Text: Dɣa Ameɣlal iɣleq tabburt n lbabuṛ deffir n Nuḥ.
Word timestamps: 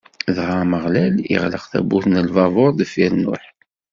Dɣa 0.35 0.55
Ameɣlal 0.63 1.15
iɣleq 1.35 1.63
tabburt 1.71 2.05
n 2.09 2.21
lbabuṛ 2.27 2.69
deffir 2.79 3.11
n 3.15 3.19
Nuḥ. 3.23 3.43